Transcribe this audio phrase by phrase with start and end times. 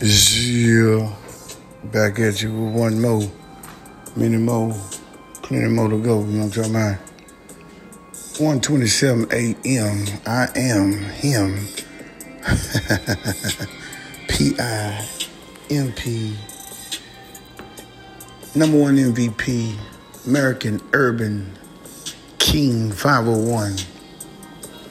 [0.00, 1.12] Yeah,
[1.90, 3.28] back at you with one more,
[4.14, 4.72] many more,
[5.42, 6.20] plenty more to go.
[6.20, 6.98] You know what I'm talking about?
[8.62, 10.06] 1:27 a.m.
[10.24, 11.66] I am him.
[14.28, 15.04] P I
[15.68, 16.36] M P.
[18.54, 19.74] Number one MVP,
[20.26, 21.58] American Urban
[22.38, 23.78] King 501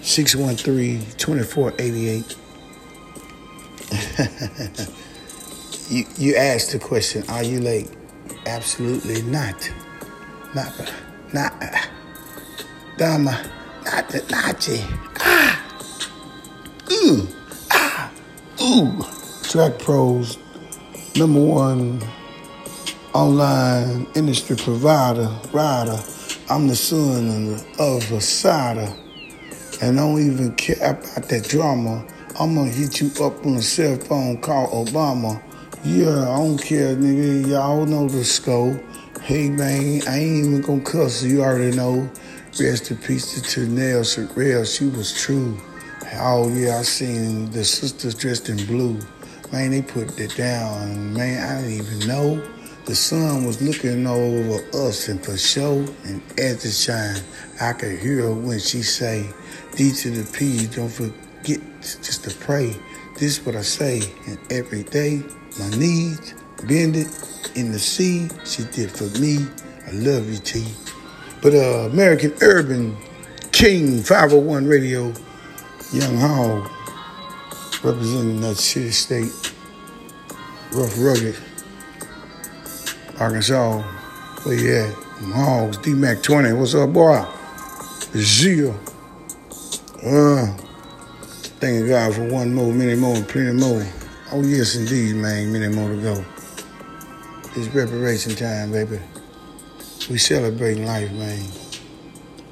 [0.02, 2.36] 613 2488.
[5.90, 7.90] you you asked the question, are you late?
[8.46, 9.72] Absolutely not.
[10.56, 10.74] Not
[11.34, 11.54] not
[12.98, 13.40] Dama
[13.86, 14.82] not the Nazi.
[15.20, 15.62] Ah
[16.92, 17.28] ooh
[17.72, 18.12] ah
[18.62, 19.06] ooh
[19.44, 20.38] Track Pros
[21.16, 22.02] number one
[23.14, 26.00] online industry provider, rider.
[26.50, 28.92] I'm the son of a cider.
[29.82, 32.06] And don't even care about that drama.
[32.40, 35.42] I'm gonna hit you up on a cell phone, call Obama.
[35.84, 37.48] Yeah, I don't care, nigga.
[37.48, 38.80] Y'all know the scope.
[39.24, 41.24] Hey, man, I ain't even gonna cuss.
[41.24, 42.08] You already know.
[42.60, 44.68] Rest in peace to Tanelle Sharell.
[44.72, 45.58] She was true.
[46.14, 49.00] Oh, yeah, I seen the sisters dressed in blue.
[49.52, 51.16] Man, they put it down.
[51.16, 52.48] Man, I didn't even know.
[52.86, 57.20] The sun was looking over us, and for sure, and as it shine,
[57.60, 59.28] I could hear her when she say,
[59.76, 62.76] D to the P, don't forget get just to pray.
[63.14, 64.02] This is what I say.
[64.28, 65.24] And every day,
[65.58, 66.34] my knees
[66.68, 67.08] bend it
[67.56, 68.28] in the sea.
[68.46, 69.48] She did for me.
[69.88, 70.66] I love you, T.
[71.42, 72.98] But uh, American Urban
[73.54, 75.14] King 501 Radio,
[75.94, 76.68] Young Hall,
[77.84, 79.32] representing that city state,
[80.74, 81.36] rough, rugged,
[83.20, 83.82] Arkansas.
[84.44, 84.94] Where you at?
[85.34, 86.54] Hogs, D Mac 20.
[86.54, 87.26] What's up, boy?
[88.16, 88.74] Zia.
[90.06, 90.56] Uh,
[91.60, 93.84] Thank God for one more, many more, plenty more.
[94.32, 95.52] Oh, yes, indeed, man.
[95.52, 96.24] Many more to go.
[97.56, 99.00] It's reparation time, baby.
[100.08, 101.44] We celebrating life, man.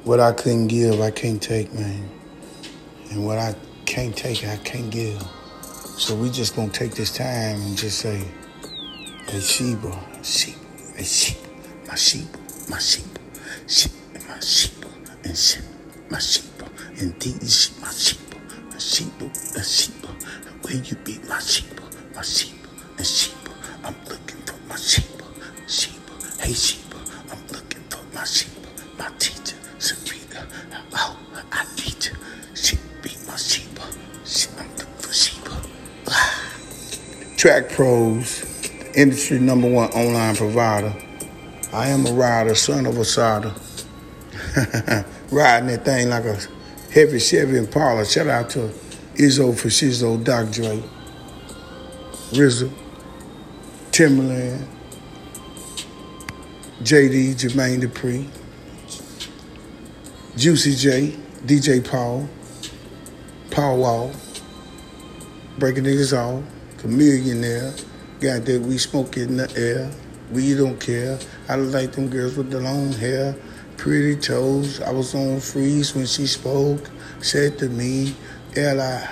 [0.06, 2.10] What I couldn't give, I can't take, man.
[3.12, 3.54] And what I
[3.86, 5.22] can't take, I can't give.
[6.00, 8.24] So we just gonna take this time and just say,
[9.28, 10.56] hey, sheep, hey, sheep,
[11.88, 12.26] my sheep,
[12.72, 13.06] my sheep,
[13.68, 13.92] sheep,
[14.28, 14.86] my sheep,
[15.24, 15.64] and sheep,
[16.10, 16.46] my sheep,
[16.98, 18.25] indeed, sheep, my sheep
[18.76, 19.22] a sheep,
[19.56, 20.06] a sheep.
[20.62, 21.80] Where you be my sheep,
[22.14, 22.56] my sheep,
[22.98, 23.34] a sheep.
[23.86, 25.06] I'm looking for my sheep,
[25.68, 26.02] sheep.
[26.40, 26.94] Hey sheep,
[27.32, 28.52] I'm looking for my sheep,
[29.00, 30.46] my teacher, Sarita.
[30.94, 31.18] Oh,
[31.52, 32.14] I need you.
[32.54, 33.80] Sheep be my sheep.
[34.26, 34.52] sheep.
[34.60, 35.44] I'm looking for sheep.
[36.10, 36.54] Ah.
[37.38, 38.44] Track Pros,
[38.94, 40.94] industry number one online provider.
[41.72, 43.54] I am a rider, son of a solder.
[45.32, 46.38] Riding that thing like a
[46.96, 48.06] Heavy Chevy Impala.
[48.06, 48.72] Shout out to
[49.16, 50.82] Izzo for Shizzo, Doc Dre,
[52.32, 52.72] RZA,
[53.92, 54.66] Timbaland,
[56.84, 58.30] JD, Jermaine Dupri,
[60.38, 62.30] Juicy J, DJ Paul,
[63.52, 64.12] Paul Wall,
[65.58, 66.46] Breaking Niggas Off,
[66.78, 67.74] The Millionaire,
[68.22, 69.92] God that we smoke in the air,
[70.32, 71.20] we don't care.
[71.50, 73.36] I like them girls with the long hair
[73.78, 74.82] pretty toes.
[74.82, 76.90] I was on freeze when she spoke.
[77.20, 78.16] Said to me,
[78.56, 79.10] L I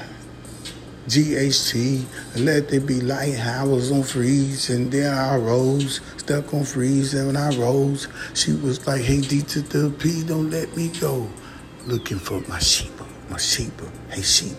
[1.07, 2.06] G H T,
[2.38, 3.38] let there be light.
[3.40, 7.13] I was on freeze and then I rose, stuck on freeze.
[7.13, 10.90] And when I rose, she was like, Hey, D to the P, don't let me
[11.00, 11.28] go.
[11.85, 12.94] Looking for my sheep,
[13.30, 13.74] my sheep.
[14.09, 14.57] Hey, sheep,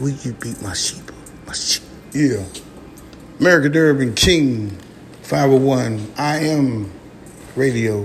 [0.00, 1.10] will you beat my sheep,
[1.46, 1.84] my sheep?
[2.12, 2.44] Yeah.
[3.38, 4.76] American Urban King,
[5.22, 6.12] 501.
[6.16, 6.90] I am
[7.54, 8.04] radio.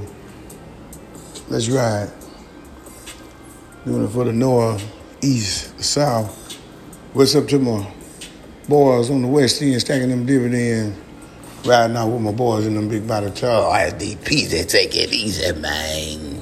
[1.50, 2.10] Let's ride.
[3.86, 4.82] Doing it for the north,
[5.22, 6.54] east, south.
[7.14, 7.86] What's up to my
[8.70, 10.98] boys on the west end stacking them dividends?
[11.66, 13.94] Riding out with my boys in them big body trucks.
[13.94, 16.42] SDP, they take it easy, man.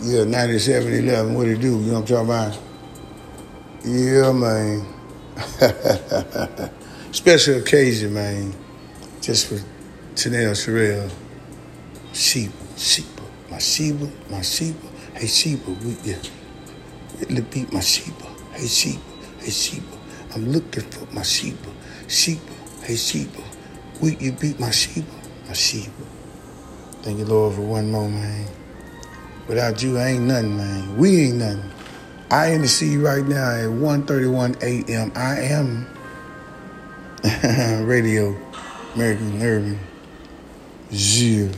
[0.00, 1.78] Yeah, 9711, what it do?
[1.80, 2.58] You know what I'm talking about?
[3.84, 4.86] Yeah, man.
[7.12, 8.54] Special occasion, man.
[9.20, 9.56] Just for
[10.14, 11.10] Tanelle Sharell.
[12.12, 13.13] Sheep, sheep.
[13.54, 16.18] My Sheba, my Sheba, hey Sheba, we yeah.
[17.20, 18.98] Really beat my Sheba, hey Sheba,
[19.38, 19.96] hey Sheba.
[20.34, 21.70] I'm looking for my Sheba,
[22.08, 22.40] Sheba,
[22.82, 23.44] hey Sheba.
[24.00, 25.06] Will you beat my Sheba,
[25.46, 26.02] my Sheba?
[27.02, 28.48] Thank you, Lord, for one more, man.
[29.46, 30.96] Without you, I ain't nothing, man.
[30.96, 31.70] We ain't nothing.
[32.32, 35.12] I in the sea right now at 1.31 a.m.
[35.14, 35.86] I am
[37.86, 38.36] radio,
[38.96, 39.78] American Urban,
[40.92, 41.52] Zero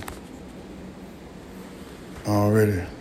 [2.26, 2.95] already.